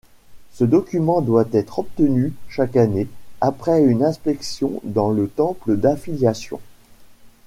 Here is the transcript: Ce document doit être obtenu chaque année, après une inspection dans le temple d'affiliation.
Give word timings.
Ce 0.53 0.63
document 0.63 1.21
doit 1.21 1.45
être 1.53 1.77
obtenu 1.77 2.33
chaque 2.49 2.75
année, 2.75 3.07
après 3.39 3.83
une 3.83 4.01
inspection 4.03 4.81
dans 4.83 5.11
le 5.11 5.27
temple 5.29 5.77
d'affiliation. 5.77 6.59